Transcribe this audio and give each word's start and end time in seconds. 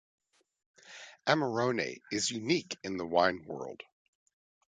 Amarone 1.27 2.01
is 2.11 2.31
unique 2.31 2.75
in 2.83 2.97
the 2.97 3.05
wine 3.05 3.45
world. 3.45 3.83